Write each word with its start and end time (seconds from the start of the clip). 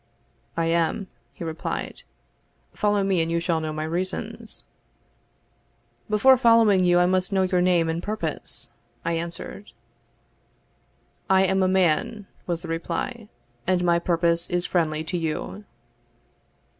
"I 0.57 0.65
am," 0.65 1.09
he 1.31 1.43
replied. 1.43 2.01
"Follow 2.73 3.03
me, 3.03 3.21
and 3.21 3.29
you 3.29 3.39
shall 3.39 3.59
know 3.61 3.71
my 3.71 3.83
reasons." 3.83 4.63
"Before 6.09 6.39
following 6.39 6.83
you, 6.83 6.97
I 6.97 7.05
must 7.05 7.31
know 7.31 7.43
your 7.43 7.61
name 7.61 7.87
and 7.87 8.01
purpose," 8.01 8.71
I 9.05 9.13
answered. 9.13 9.73
"I 11.29 11.43
am 11.43 11.61
a 11.61 11.67
man," 11.67 12.25
was 12.47 12.63
the 12.63 12.67
reply; 12.67 13.29
"and 13.67 13.83
my 13.83 13.99
purpose 13.99 14.49
is 14.49 14.65
friendly 14.65 15.03
to 15.03 15.19
you." 15.19 15.65